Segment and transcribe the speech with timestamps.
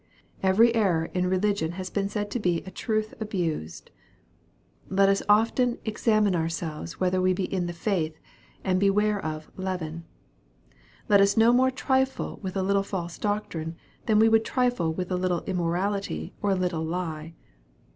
[0.41, 3.91] Every error in religion has been said to be a truth abused.
[4.89, 8.17] Let us often" examine ourselves whether we be in the faith,"
[8.63, 10.05] and beware of" leaven."
[11.07, 13.75] Let us no more trifle with a little false doctrine,
[14.07, 17.35] than we would trifle with a little immorality or a little lie.